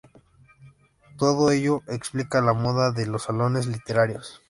Todo 1.15 1.51
ello 1.51 1.83
explica 1.87 2.41
la 2.41 2.53
moda 2.53 2.91
de 2.91 3.05
los 3.05 3.21
salones 3.21 3.67
literarios. 3.67 4.39